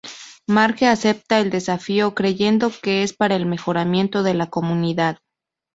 Marge 0.47 0.87
acepta 0.87 1.37
el 1.37 1.51
desafío, 1.51 2.15
creyendo 2.15 2.71
que 2.81 3.03
es 3.03 3.13
para 3.13 3.35
el 3.35 3.45
mejoramiento 3.45 4.23
de 4.23 4.33
la 4.33 4.49
comunidad. 4.49 5.19